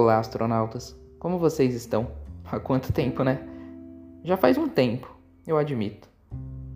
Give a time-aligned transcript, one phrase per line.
[0.00, 0.96] Olá, astronautas.
[1.18, 2.12] Como vocês estão?
[2.44, 3.40] Há quanto tempo, né?
[4.22, 5.12] Já faz um tempo,
[5.44, 6.08] eu admito.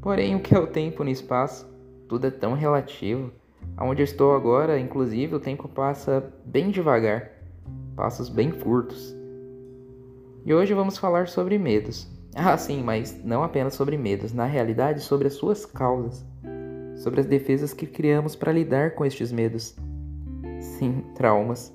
[0.00, 1.64] Porém, o que é o tempo no espaço?
[2.08, 3.30] Tudo é tão relativo.
[3.76, 7.30] Aonde eu estou agora, inclusive, o tempo passa bem devagar,
[7.94, 9.14] passos bem curtos.
[10.44, 12.10] E hoje vamos falar sobre medos.
[12.34, 16.26] Ah, sim, mas não apenas sobre medos, na realidade, sobre as suas causas,
[16.96, 19.76] sobre as defesas que criamos para lidar com estes medos.
[20.58, 21.72] Sim, traumas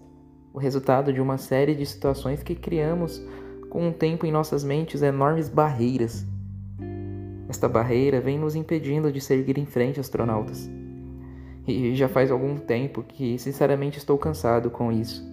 [0.57, 3.23] o resultado de uma série de situações que criamos
[3.70, 6.25] com o tempo em nossas mentes enormes barreiras.
[7.48, 10.67] Esta barreira vem nos impedindo de seguir em frente, astronautas.
[11.67, 15.23] E já faz algum tempo que, sinceramente, estou cansado com isso.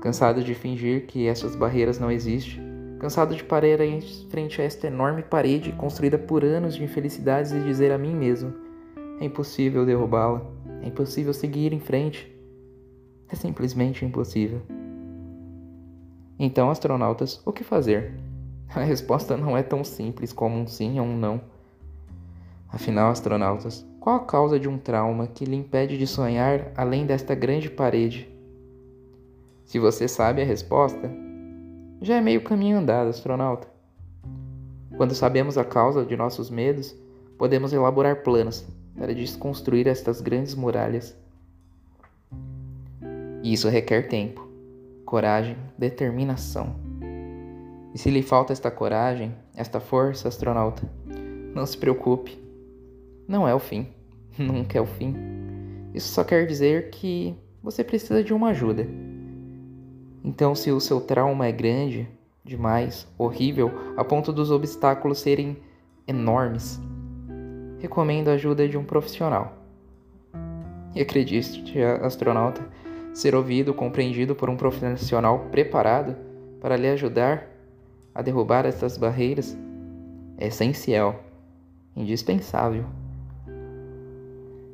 [0.00, 2.60] Cansado de fingir que essas barreiras não existem.
[2.98, 7.60] Cansado de parar em frente a esta enorme parede construída por anos de infelicidades e
[7.60, 8.52] dizer a mim mesmo:
[9.20, 10.44] é impossível derrubá-la,
[10.82, 12.37] é impossível seguir em frente.
[13.30, 14.62] É simplesmente impossível.
[16.38, 18.14] Então, astronautas, o que fazer?
[18.74, 21.40] A resposta não é tão simples como um sim ou um não.
[22.68, 27.34] Afinal, astronautas, qual a causa de um trauma que lhe impede de sonhar além desta
[27.34, 28.28] grande parede?
[29.64, 31.10] Se você sabe a resposta,
[32.00, 33.68] já é meio caminho andado, astronauta.
[34.96, 36.94] Quando sabemos a causa de nossos medos,
[37.36, 41.16] podemos elaborar planos para desconstruir estas grandes muralhas
[43.42, 44.46] e isso requer tempo,
[45.04, 46.74] coragem, determinação.
[47.94, 50.82] E se lhe falta esta coragem, esta força, astronauta,
[51.54, 52.38] não se preocupe.
[53.26, 53.88] Não é o fim.
[54.38, 55.14] Nunca é o fim.
[55.94, 58.86] Isso só quer dizer que você precisa de uma ajuda.
[60.22, 62.08] Então, se o seu trauma é grande,
[62.44, 65.56] demais, horrível, a ponto dos obstáculos serem
[66.06, 66.80] enormes,
[67.78, 69.56] recomendo a ajuda de um profissional.
[70.94, 72.66] E acredite, astronauta,
[73.14, 76.16] ser ouvido, compreendido por um profissional preparado
[76.60, 77.48] para lhe ajudar
[78.14, 79.56] a derrubar essas barreiras
[80.38, 81.22] é essencial,
[81.96, 82.84] indispensável.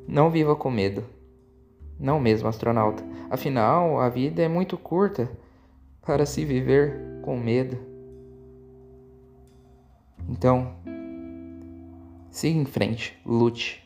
[0.07, 1.03] Não viva com medo.
[1.99, 3.03] Não mesmo, astronauta.
[3.29, 5.29] Afinal, a vida é muito curta
[6.01, 7.77] para se viver com medo.
[10.27, 10.75] Então,
[12.29, 13.83] siga em frente, lute.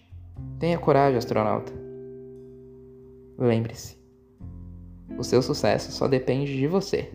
[0.57, 1.71] Tenha coragem, astronauta.
[3.37, 3.98] Lembre-se,
[5.19, 7.11] o seu sucesso só depende de você.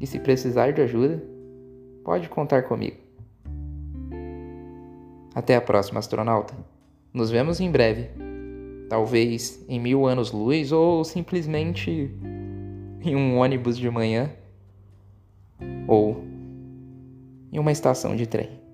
[0.00, 1.22] E se precisar de ajuda,
[2.02, 2.96] pode contar comigo.
[5.34, 6.54] Até a próxima, astronauta.
[7.12, 8.08] Nos vemos em breve.
[8.88, 12.10] Talvez em mil anos-luz ou simplesmente
[13.02, 14.30] em um ônibus de manhã
[15.86, 16.24] ou
[17.52, 18.65] em uma estação de trem.